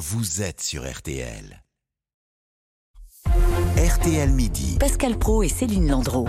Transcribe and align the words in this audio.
vous 0.00 0.40
êtes 0.40 0.62
sur 0.62 0.90
RTL. 0.90 1.62
RTL 3.76 4.30
Midi. 4.30 4.78
Pascal 4.80 5.18
Pro 5.18 5.42
et 5.42 5.48
Céline 5.48 5.90
Landreau. 5.90 6.26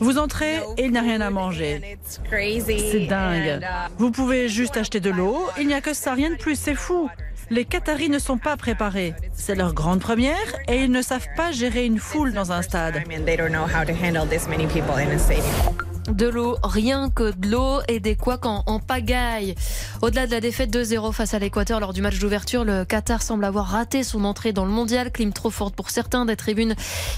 Vous 0.00 0.16
entrez 0.16 0.62
et 0.78 0.84
il 0.84 0.92
n'y 0.92 0.96
a 0.96 1.02
rien 1.02 1.20
à 1.20 1.28
manger. 1.28 1.98
C'est 2.30 3.06
dingue. 3.06 3.60
Vous 3.98 4.10
pouvez 4.10 4.48
juste 4.48 4.78
acheter 4.78 5.00
de 5.00 5.10
l'eau. 5.10 5.46
Il 5.60 5.66
n'y 5.66 5.74
a 5.74 5.82
que 5.82 5.92
ça, 5.92 6.14
rien 6.14 6.30
de 6.30 6.36
plus. 6.36 6.58
C'est 6.58 6.74
fou. 6.74 7.10
Les 7.50 7.66
Qataris 7.66 8.08
ne 8.08 8.18
sont 8.18 8.38
pas 8.38 8.56
préparés. 8.56 9.12
C'est 9.34 9.54
leur 9.54 9.74
grande 9.74 10.00
première 10.00 10.56
et 10.68 10.76
ils 10.76 10.90
ne 10.90 11.02
savent 11.02 11.28
pas 11.36 11.52
gérer 11.52 11.84
une 11.84 11.98
foule 11.98 12.32
dans 12.32 12.52
un 12.52 12.62
stade. 12.62 13.02
De 16.12 16.28
l'eau, 16.28 16.58
rien 16.62 17.08
que 17.08 17.32
de 17.34 17.48
l'eau 17.48 17.80
et 17.88 17.98
des 17.98 18.16
couacs 18.16 18.44
en, 18.44 18.78
pagaille. 18.78 19.54
Au-delà 20.02 20.26
de 20.26 20.32
la 20.32 20.40
défaite 20.40 20.70
2-0 20.70 21.10
face 21.12 21.32
à 21.32 21.38
l'Équateur 21.38 21.80
lors 21.80 21.94
du 21.94 22.02
match 22.02 22.18
d'ouverture, 22.18 22.64
le 22.64 22.84
Qatar 22.84 23.22
semble 23.22 23.46
avoir 23.46 23.66
raté 23.66 24.02
son 24.02 24.26
entrée 24.26 24.52
dans 24.52 24.66
le 24.66 24.70
mondial. 24.70 25.10
Clim 25.10 25.32
trop 25.32 25.48
forte 25.48 25.74
pour 25.74 25.88
certains, 25.88 26.26
des 26.26 26.36
tribunes 26.36 26.74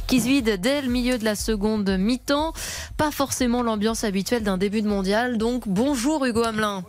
qui 0.07 0.21
se 0.21 0.29
vident 0.29 0.57
dès 0.57 0.81
le 0.81 0.89
milieu 0.89 1.19
de 1.19 1.25
la 1.25 1.35
seconde 1.35 1.91
mi-temps. 1.99 2.53
Pas 2.97 3.11
forcément 3.11 3.65
l'ambiance 3.65 4.05
habituelle 4.05 4.45
d'un 4.45 4.59
début 4.59 4.81
de 4.81 4.89
mondial. 4.89 5.39
Donc 5.39 5.67
bonjour 5.67 6.25
Hugo 6.25 6.45
Hamelin. 6.45 6.85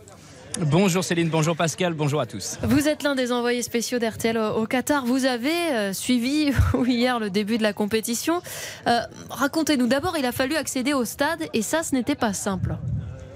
Bonjour 0.58 1.04
Céline, 1.04 1.28
bonjour 1.28 1.54
Pascal, 1.54 1.92
bonjour 1.92 2.18
à 2.20 2.26
tous. 2.26 2.58
Vous 2.62 2.88
êtes 2.88 3.02
l'un 3.02 3.14
des 3.14 3.30
envoyés 3.30 3.62
spéciaux 3.62 3.98
d'RTL 3.98 4.38
au 4.38 4.66
Qatar. 4.66 5.04
Vous 5.04 5.26
avez 5.26 5.50
euh, 5.50 5.92
suivi 5.92 6.50
hier 6.86 7.18
le 7.18 7.28
début 7.28 7.58
de 7.58 7.62
la 7.62 7.74
compétition. 7.74 8.40
Euh, 8.86 9.00
Racontez-nous 9.28 9.86
d'abord, 9.86 10.16
il 10.18 10.24
a 10.24 10.32
fallu 10.32 10.56
accéder 10.56 10.94
au 10.94 11.04
stade 11.04 11.44
et 11.52 11.60
ça, 11.60 11.82
ce 11.82 11.94
n'était 11.94 12.14
pas 12.14 12.32
simple. 12.32 12.76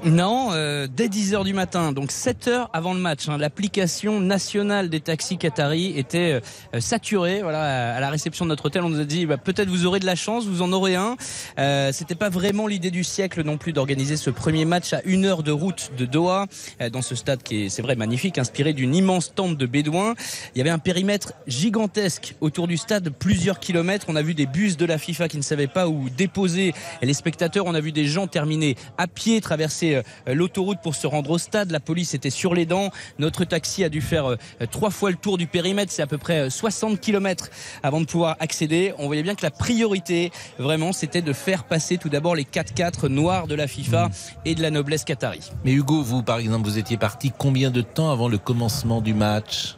Non, 0.02 0.48
euh, 0.52 0.86
dès 0.90 1.08
10h 1.08 1.44
du 1.44 1.52
matin, 1.52 1.92
donc 1.92 2.10
7 2.10 2.48
heures 2.48 2.70
avant 2.72 2.94
le 2.94 3.00
match, 3.00 3.28
hein, 3.28 3.36
l'application 3.36 4.18
nationale 4.18 4.88
des 4.88 5.00
taxis 5.00 5.36
qataris 5.36 5.92
était 5.98 6.40
euh, 6.74 6.80
saturée. 6.80 7.42
Voilà, 7.42 7.96
à 7.96 8.00
la 8.00 8.08
réception 8.08 8.46
de 8.46 8.48
notre 8.48 8.64
hôtel, 8.64 8.82
on 8.82 8.88
nous 8.88 9.00
a 9.00 9.04
dit 9.04 9.26
bah, 9.26 9.36
peut-être 9.36 9.68
vous 9.68 9.84
aurez 9.84 10.00
de 10.00 10.06
la 10.06 10.14
chance, 10.14 10.46
vous 10.46 10.62
en 10.62 10.72
aurez 10.72 10.94
un. 10.94 11.16
Euh, 11.58 11.90
C'était 11.92 12.14
pas 12.14 12.30
vraiment 12.30 12.66
l'idée 12.66 12.90
du 12.90 13.04
siècle 13.04 13.42
non 13.44 13.58
plus 13.58 13.74
d'organiser 13.74 14.16
ce 14.16 14.30
premier 14.30 14.64
match 14.64 14.94
à 14.94 15.02
une 15.04 15.26
heure 15.26 15.42
de 15.42 15.52
route 15.52 15.90
de 15.98 16.06
Doha, 16.06 16.46
euh, 16.80 16.88
dans 16.88 17.02
ce 17.02 17.14
stade 17.14 17.42
qui 17.42 17.64
est, 17.64 17.68
c'est 17.68 17.82
vrai, 17.82 17.94
magnifique, 17.94 18.38
inspiré 18.38 18.72
d'une 18.72 18.94
immense 18.94 19.34
tente 19.34 19.58
de 19.58 19.66
bédouins. 19.66 20.14
Il 20.54 20.58
y 20.58 20.60
avait 20.62 20.70
un 20.70 20.78
périmètre 20.78 21.34
gigantesque 21.46 22.36
autour 22.40 22.68
du 22.68 22.78
stade, 22.78 23.10
plusieurs 23.10 23.60
kilomètres. 23.60 24.06
On 24.08 24.16
a 24.16 24.22
vu 24.22 24.32
des 24.32 24.46
bus 24.46 24.78
de 24.78 24.86
la 24.86 24.96
FIFA 24.96 25.28
qui 25.28 25.36
ne 25.36 25.42
savaient 25.42 25.66
pas 25.66 25.88
où 25.88 26.08
déposer 26.08 26.72
les 27.02 27.14
spectateurs. 27.14 27.66
On 27.66 27.74
a 27.74 27.80
vu 27.80 27.92
des 27.92 28.06
gens 28.06 28.26
terminer 28.28 28.76
à 28.96 29.06
pied, 29.06 29.42
traverser 29.42 29.89
euh, 29.96 30.02
l'autoroute 30.26 30.78
pour 30.82 30.94
se 30.94 31.06
rendre 31.06 31.30
au 31.30 31.38
stade. 31.38 31.70
La 31.70 31.80
police 31.80 32.14
était 32.14 32.30
sur 32.30 32.54
les 32.54 32.66
dents. 32.66 32.90
Notre 33.18 33.44
taxi 33.44 33.84
a 33.84 33.88
dû 33.88 34.00
faire 34.00 34.30
euh, 34.32 34.36
trois 34.70 34.90
fois 34.90 35.10
le 35.10 35.16
tour 35.16 35.38
du 35.38 35.46
périmètre. 35.46 35.92
C'est 35.92 36.02
à 36.02 36.06
peu 36.06 36.18
près 36.18 36.50
60 36.50 37.00
km 37.00 37.48
avant 37.82 38.00
de 38.00 38.06
pouvoir 38.06 38.36
accéder. 38.40 38.94
On 38.98 39.06
voyait 39.06 39.22
bien 39.22 39.34
que 39.34 39.42
la 39.42 39.50
priorité, 39.50 40.30
vraiment, 40.58 40.92
c'était 40.92 41.22
de 41.22 41.32
faire 41.32 41.64
passer 41.64 41.98
tout 41.98 42.08
d'abord 42.08 42.34
les 42.34 42.44
4x4 42.44 43.08
noirs 43.08 43.46
de 43.46 43.54
la 43.54 43.66
FIFA 43.66 43.90
Mmh. 43.90 44.12
et 44.44 44.54
de 44.54 44.62
la 44.62 44.70
noblesse 44.70 45.04
qatari. 45.04 45.40
Mais 45.64 45.72
Hugo, 45.72 46.02
vous 46.02 46.22
par 46.22 46.38
exemple, 46.38 46.68
vous 46.68 46.78
étiez 46.78 46.96
parti 46.96 47.32
combien 47.36 47.70
de 47.70 47.82
temps 47.82 48.10
avant 48.10 48.28
le 48.28 48.38
commencement 48.38 49.00
du 49.00 49.14
match? 49.14 49.76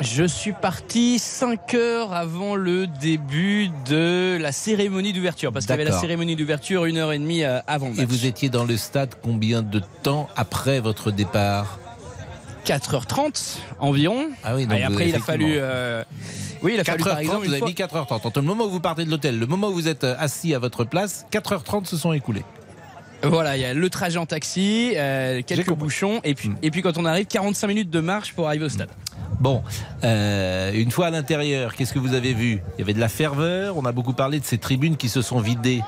Je 0.00 0.24
suis 0.24 0.52
parti 0.52 1.18
5 1.18 1.74
heures 1.74 2.14
avant 2.14 2.54
le 2.56 2.86
début 2.86 3.68
de 3.86 4.38
la 4.40 4.50
cérémonie 4.50 5.12
d'ouverture. 5.12 5.52
Parce 5.52 5.66
qu'il 5.66 5.72
y 5.76 5.80
avait 5.80 5.84
la 5.90 5.98
cérémonie 5.98 6.36
d'ouverture 6.36 6.86
une 6.86 6.96
heure 6.96 7.12
et 7.12 7.18
demie 7.18 7.44
euh, 7.44 7.60
avant 7.66 7.92
Et 7.98 8.06
vous 8.06 8.24
étiez 8.24 8.48
dans 8.48 8.64
le 8.64 8.76
stade 8.78 9.10
combien 9.22 9.60
de 9.62 9.82
temps 10.02 10.28
après 10.36 10.80
votre 10.80 11.10
départ? 11.10 11.78
4h30 12.64 13.58
environ. 13.78 14.28
Ah 14.42 14.54
oui, 14.54 14.66
donc 14.66 14.78
et 14.78 14.82
après, 14.84 15.08
il 15.10 15.14
a 15.16 15.18
fallu. 15.20 15.54
euh, 15.56 16.02
Oui, 16.62 16.72
il 16.74 16.80
a 16.80 16.84
fallu 16.84 17.02
par 17.04 17.16
4h30, 17.18 17.20
exemple. 17.20 17.46
vous 17.46 17.50
avez 17.50 17.58
fois- 17.58 17.68
mis 17.68 17.74
4h30. 17.74 18.26
Entre 18.26 18.40
le 18.40 18.46
moment 18.46 18.64
où 18.64 18.70
vous 18.70 18.80
partez 18.80 19.04
de 19.04 19.10
l'hôtel, 19.10 19.38
le 19.38 19.46
moment 19.46 19.68
où 19.68 19.72
vous 19.74 19.88
êtes 19.88 20.04
euh, 20.04 20.14
assis 20.18 20.54
à 20.54 20.58
votre 20.58 20.84
place, 20.84 21.26
4h30 21.30 21.84
se 21.86 21.96
sont 21.98 22.12
écoulés. 22.14 22.44
Voilà, 23.22 23.56
il 23.58 23.60
y 23.60 23.66
a 23.66 23.74
le 23.74 23.90
trajet 23.90 24.18
en 24.18 24.24
taxi, 24.24 24.92
euh, 24.96 25.42
quelques 25.46 25.72
bouchons, 25.74 26.20
et 26.24 26.34
puis, 26.34 26.48
Mm. 26.48 26.56
et 26.62 26.70
puis 26.70 26.80
quand 26.80 26.96
on 26.96 27.04
arrive, 27.04 27.26
45 27.26 27.66
minutes 27.66 27.90
de 27.90 28.00
marche 28.00 28.32
pour 28.32 28.46
arriver 28.46 28.64
au 28.64 28.70
stade. 28.70 28.88
Bon, 29.40 29.62
euh, 30.04 30.70
une 30.74 30.90
fois 30.90 31.06
à 31.06 31.10
l'intérieur, 31.10 31.74
qu'est-ce 31.74 31.94
que 31.94 31.98
vous 31.98 32.12
avez 32.12 32.34
vu? 32.34 32.62
Il 32.76 32.80
y 32.80 32.82
avait 32.82 32.92
de 32.92 33.00
la 33.00 33.08
ferveur, 33.08 33.78
on 33.78 33.86
a 33.86 33.92
beaucoup 33.92 34.12
parlé 34.12 34.38
de 34.38 34.44
ces 34.44 34.58
tribunes 34.58 34.98
qui 34.98 35.08
se 35.08 35.22
sont 35.22 35.40
vidées. 35.40 35.80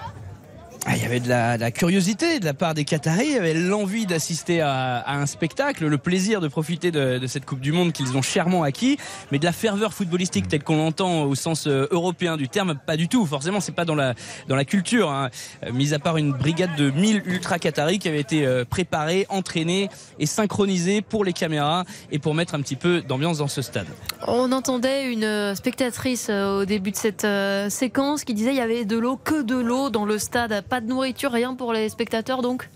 Ah, 0.85 0.97
il 0.97 1.03
y 1.03 1.07
avait 1.07 1.21
de 1.21 1.29
la, 1.29 1.71
curiosité 1.71 2.41
de 2.41 2.45
la 2.45 2.55
part 2.55 2.75
des 2.75 2.85
Qataris, 2.85 3.27
il 3.27 3.33
y 3.35 3.39
avait 3.39 3.55
l'envie 3.55 4.05
d'assister 4.05 4.63
à, 4.63 5.05
un 5.07 5.27
spectacle, 5.27 5.87
le 5.87 5.97
plaisir 5.97 6.41
de 6.41 6.49
profiter 6.49 6.91
de, 6.91 7.25
cette 7.29 7.47
Coupe 7.47 7.61
du 7.61 7.71
Monde 7.71 7.93
qu'ils 7.93 8.17
ont 8.17 8.23
chèrement 8.23 8.65
acquis, 8.65 8.97
mais 9.31 9.39
de 9.39 9.45
la 9.45 9.53
ferveur 9.53 9.95
footballistique 9.95 10.49
telle 10.49 10.65
qu'on 10.65 10.79
l'entend 10.79 11.23
au 11.23 11.37
sens 11.37 11.69
euh, 11.69 11.87
européen 11.93 12.37
du 12.37 12.49
terme, 12.49 12.75
pas 12.75 12.97
du 12.97 13.07
tout. 13.07 13.25
Forcément, 13.27 13.61
c'est 13.61 13.73
pas 13.73 13.85
dans 13.85 13.95
la 13.95 14.15
dans 14.49 14.57
la 14.57 14.65
culture. 14.65 15.09
Hein. 15.09 15.31
Euh, 15.65 15.73
mis 15.73 15.95
à 15.95 16.01
part 16.01 16.17
une 16.17 16.33
brigade 16.33 16.75
de 16.77 16.91
1000 16.91 17.23
ultra 17.27 17.61
Qataris 17.61 18.01
qui 18.01 18.09
avait 18.09 18.21
été 18.21 18.45
euh, 18.45 18.65
préparée, 18.65 19.27
entraînée 19.29 19.89
et 20.19 20.27
synchronisée 20.27 21.01
pour 21.01 21.25
les 21.25 21.33
caméras 21.33 21.85
et 22.11 22.19
pour 22.19 22.35
mettre 22.35 22.57
un 22.57 22.61
petit 22.61 22.77
peu 22.77 23.03
d'ambiance 23.03 23.39
dans 23.39 23.49
ce 23.49 23.63
stade. 23.63 23.87
On 24.27 24.51
entendait 24.51 25.13
une 25.13 25.55
spectatrice 25.55 26.29
au 26.29 26.65
début 26.65 26.91
de 26.91 26.97
cette 26.97 27.27
séquence 27.71 28.25
qui 28.25 28.35
disait 28.35 28.51
il 28.51 28.57
y 28.57 28.61
avait 28.61 28.85
de 28.85 28.99
l'eau, 28.99 29.17
que 29.17 29.43
de 29.43 29.55
l'eau 29.55 29.89
dans 29.89 30.05
le 30.05 30.19
stade, 30.19 30.65
pas 30.73 30.81
de 30.81 30.87
nourriture, 30.87 31.31
rien 31.31 31.55
pour 31.55 31.75
les 31.75 31.91
spectateurs 31.91 32.41
donc. 32.41 32.71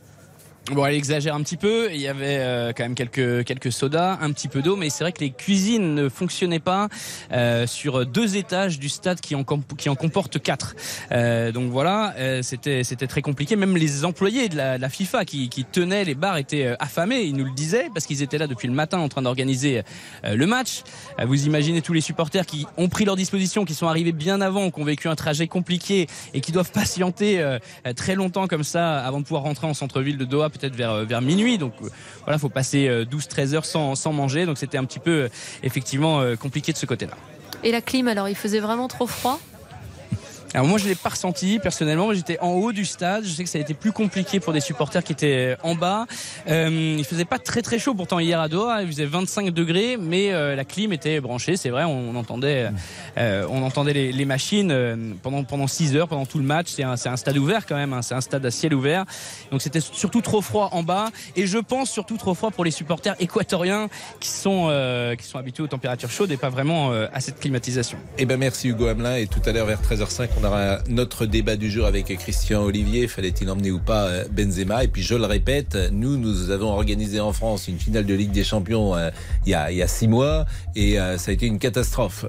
Bon, 0.73 0.85
elle 0.85 0.97
exagère 0.97 1.37
un 1.37 1.43
petit 1.43 1.57
peu. 1.57 1.91
Il 1.93 2.01
y 2.01 2.09
avait 2.09 2.39
euh, 2.39 2.73
quand 2.77 2.83
même 2.83 2.97
quelques 2.97 3.45
quelques 3.45 3.71
sodas, 3.71 4.19
un 4.21 4.33
petit 4.33 4.49
peu 4.49 4.63
d'eau, 4.63 4.75
mais 4.75 4.91
c'est 4.91 5.05
vrai 5.05 5.13
que 5.13 5.21
les 5.21 5.31
cuisines 5.31 5.95
ne 5.95 6.09
fonctionnaient 6.09 6.59
pas 6.59 6.89
euh, 7.31 7.69
sur 7.69 8.05
deux 8.05 8.37
étages 8.37 8.81
du 8.81 8.89
stade 8.89 9.21
qui 9.21 9.37
en 9.37 9.45
qui 9.45 9.89
en 9.89 9.95
comporte 9.95 10.43
quatre. 10.43 10.75
Euh, 11.13 11.53
donc 11.53 11.71
voilà, 11.71 12.15
euh, 12.19 12.43
c'était 12.43 12.83
c'était 12.83 13.07
très 13.07 13.23
compliqué. 13.23 13.55
Même 13.55 13.77
les 13.77 14.05
employés 14.05 14.49
de 14.49 14.57
la, 14.57 14.77
de 14.77 14.83
la 14.83 14.89
FIFA 14.89 15.25
qui, 15.25 15.49
qui 15.49 15.65
tenaient 15.65 16.03
les 16.03 16.17
bars 16.17 16.37
étaient 16.37 16.67
euh, 16.67 16.77
affamés. 16.81 17.23
Ils 17.23 17.37
nous 17.37 17.45
le 17.45 17.55
disaient 17.55 17.89
parce 17.95 18.05
qu'ils 18.05 18.23
étaient 18.23 18.39
là 18.39 18.49
depuis 18.49 18.67
le 18.67 18.75
matin 18.75 18.99
en 18.99 19.09
train 19.09 19.23
d'organiser 19.23 19.83
euh, 20.25 20.35
le 20.35 20.47
match. 20.47 20.83
Vous 21.25 21.47
imaginez 21.47 21.81
tous 21.81 21.93
les 21.93 22.01
supporters 22.01 22.45
qui 22.45 22.67
ont 22.77 22.89
pris 22.89 23.05
leur 23.05 23.15
disposition, 23.15 23.65
qui 23.65 23.75
sont 23.75 23.87
arrivés 23.87 24.13
bien 24.13 24.41
avant, 24.41 24.73
qui 24.73 24.81
ont 24.81 24.85
vécu 24.85 25.07
un 25.09 25.15
trajet 25.15 25.47
compliqué 25.47 26.09
et 26.35 26.41
qui 26.41 26.51
doivent 26.51 26.73
patienter 26.77 27.57
très 27.95 28.17
longtemps 28.17 28.49
comme 28.49 28.65
ça 28.65 28.99
avant 28.99 29.21
de 29.21 29.25
pouvoir 29.25 29.45
rentrer 29.45 29.67
en 29.67 29.75
centre-ville 29.75 30.19
de 30.19 30.25
Doha 30.25 30.51
peut-être 30.57 30.77
vers, 30.77 30.93
euh, 30.93 31.05
vers 31.05 31.23
minuit. 31.23 31.59
Donc 31.59 31.75
euh, 31.83 31.89
voilà, 32.25 32.39
faut 32.39 32.49
passer 32.49 32.89
euh, 32.89 33.05
12-13 33.05 33.55
heures 33.55 33.65
sans, 33.65 33.95
sans 33.95 34.13
manger. 34.13 34.47
Donc 34.47 34.59
c'était 34.59 34.79
un 34.79 34.85
petit 34.85 34.99
peu 34.99 35.11
euh, 35.11 35.29
effectivement 35.63 36.21
euh, 36.21 36.37
compliqué 36.37 36.73
de 36.73 36.79
ce 36.79 36.87
côté-là. 36.87 37.15
Et 37.63 37.73
la 37.73 37.81
clim 37.81 38.09
alors, 38.09 38.29
il 38.29 38.35
faisait 38.35 38.61
vraiment 38.61 38.89
trop 38.89 39.07
froid? 39.07 39.41
Alors 40.57 40.67
moi 40.67 40.79
je 40.79 40.89
l'ai 40.89 40.95
pas 40.95 41.11
ressenti 41.11 41.59
personnellement, 41.59 42.15
j'étais 42.15 42.39
en 42.41 42.53
haut 42.53 42.73
du 42.73 42.87
stade, 42.87 43.25
je 43.27 43.29
sais 43.29 43.45
que 43.45 43.51
ça 43.51 43.59
a 43.59 43.61
été 43.61 43.75
plus 43.75 43.93
compliqué 43.93 44.41
pour 44.41 44.55
des 44.55 44.61
supporters 44.61 45.05
qui 45.05 45.13
étaient 45.13 45.55
en 45.63 45.75
bas. 45.75 46.07
Euh, 46.49 46.97
il 46.97 47.05
faisait 47.05 47.27
pas 47.27 47.39
très 47.39 47.61
très 47.61 47.79
chaud 47.79 47.93
pourtant 47.93 48.21
hier 48.21 48.41
à 48.41 48.49
Doha, 48.49 48.81
il 48.81 48.89
faisait 48.89 49.05
25 49.05 49.51
degrés, 49.51 49.99
mais 50.01 50.33
euh, 50.33 50.57
la 50.57 50.65
clim 50.65 50.95
était 50.95 51.21
branchée, 51.21 51.59
c'est 51.59 51.69
vrai, 51.69 51.85
on, 51.85 52.17
entendait, 52.17 52.71
euh, 53.19 53.47
on 53.51 53.63
entendait 53.65 53.93
les, 53.93 54.25
machines 54.25 54.71
euh, 54.71 54.97
pendant 55.23 55.45
pendant 55.45 55.67
6 55.67 55.95
heures, 55.95 56.09
pendant 56.09 56.25
tout 56.25 56.39
le 56.39 56.45
match. 56.45 56.69
C'est 56.69 56.85
un, 56.85 56.97
stade 56.97 57.37
ouvert 57.37 57.67
quand 57.67 57.77
même, 57.77 57.93
hein, 57.93 58.01
c'est 58.01 58.15
un 58.15 58.23
stade 58.23 58.47
à 58.47 58.51
ciel 58.51 58.73
ouvert, 58.73 59.05
donc 59.51 59.61
c'était 59.61 59.81
surtout 59.81 60.23
trop 60.23 60.41
froid 60.41 60.71
en 60.73 60.83
bas, 60.83 61.11
et 61.37 61.47
je 61.47 61.59
pense 61.59 61.91
surtout 61.91 62.17
trop 62.17 62.33
froid 62.33 62.51
pour 62.51 62.65
les 62.65 62.71
supporters 62.71 63.15
équatoriens 63.21 63.91
qui 64.21 64.31
sont 64.31 64.69
euh, 64.71 65.17
qui 65.17 65.27
sont 65.27 65.39
habitués 65.39 65.63
aux 65.63 65.69
températures 65.69 66.11
chaudes 66.11 66.31
et 66.31 66.37
pas 66.37 66.49
vraiment 66.49 66.93
euh, 66.93 67.09
à 67.13 67.21
cette 67.21 67.41
climatisation. 67.41 67.99
Eh 68.19 68.25
ben 68.25 68.39
merci 68.39 68.69
Hugo 68.69 68.87
Hamelin. 68.87 69.17
Et 69.17 69.27
tout 69.27 69.43
à 69.45 69.53
l'heure 69.53 69.67
vers 69.67 69.83
13h05 69.83 70.29
on 70.41 70.45
aura 70.47 70.79
notre 70.89 71.27
débat 71.27 71.57
du 71.57 71.71
jour 71.71 71.87
avec 71.87 72.07
Christian 72.19 72.63
Olivier, 72.63 73.09
fallait-il 73.09 73.51
emmener 73.51 73.71
ou 73.71 73.79
pas 73.79 74.07
euh, 74.07 74.25
Benzema? 74.31 74.85
Et 74.85 74.89
puis 74.89 75.03
je 75.03 75.15
le 75.15 75.25
répète, 75.25 75.77
nous 75.93 76.17
nous 76.17 76.51
avons 76.51 76.69
organisé 76.69 77.21
en 77.21 77.33
France 77.33 77.69
une 77.69 77.79
finale 77.79 78.07
de 78.07 78.15
Ligue 78.15 78.31
des 78.31 78.45
Champions 78.45 78.95
euh, 78.97 79.11
il 79.45 79.51
y 79.51 79.55
a 79.55 79.89
six 79.89 80.09
mois 80.09 80.47
et 80.75 80.99
euh, 80.99 81.19
ça 81.19 81.31
a 81.31 81.35
été 81.35 81.47
une 81.47 81.59
catastrophe. 81.59 82.25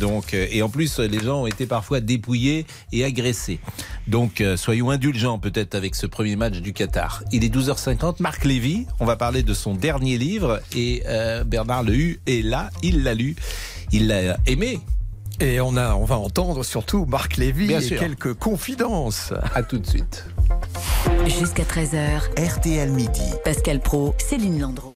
Donc 0.00 0.34
et 0.34 0.62
en 0.62 0.68
plus 0.68 0.98
les 0.98 1.20
gens 1.20 1.42
ont 1.42 1.46
été 1.46 1.66
parfois 1.66 2.00
dépouillés 2.00 2.66
et 2.92 3.04
agressés. 3.04 3.60
Donc 4.06 4.42
soyons 4.56 4.90
indulgents 4.90 5.38
peut-être 5.38 5.74
avec 5.74 5.94
ce 5.94 6.06
premier 6.06 6.36
match 6.36 6.58
du 6.58 6.72
Qatar. 6.72 7.22
Il 7.32 7.44
est 7.44 7.54
12h50, 7.54 8.16
Marc 8.20 8.44
Lévy, 8.44 8.86
on 9.00 9.04
va 9.04 9.16
parler 9.16 9.42
de 9.42 9.54
son 9.54 9.74
dernier 9.74 10.18
livre 10.18 10.60
et 10.74 11.02
Bernard 11.46 11.84
Lehu 11.84 12.20
est 12.26 12.44
là, 12.44 12.70
il 12.82 13.02
l'a 13.02 13.14
lu, 13.14 13.36
il 13.92 14.08
l'a 14.08 14.38
aimé. 14.46 14.80
Et 15.40 15.60
on, 15.60 15.76
a, 15.76 15.94
on 15.94 16.04
va 16.04 16.16
entendre 16.18 16.62
surtout 16.62 17.06
Marc 17.06 17.36
Lévy 17.36 17.66
Bien 17.66 17.78
et 17.78 17.82
sûr. 17.82 17.98
quelques 17.98 18.34
confidences. 18.34 19.32
À 19.54 19.62
tout 19.62 19.78
de 19.78 19.86
suite. 19.86 20.24
Jusqu'à 21.26 21.64
13h, 21.64 22.20
RTL 22.38 22.90
Midi. 22.90 23.32
Pascal 23.44 23.80
Pro, 23.80 24.14
Céline 24.18 24.60
Landreau. 24.60 24.93